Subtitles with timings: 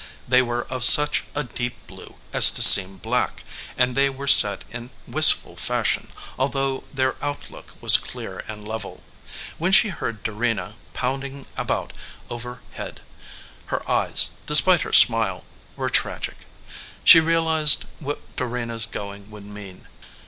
[0.27, 3.43] They were of such a deep blue as to seem black,
[3.77, 6.07] and they were set in wistful fashion,
[6.39, 9.03] although their out look was clear and level.
[9.59, 11.93] When she heard Dorena pounding about
[12.31, 13.01] over head,
[13.67, 15.45] her eyes, despite her smile,
[15.75, 16.47] were tragic.
[17.03, 19.87] She realized what Dorena s going would mean.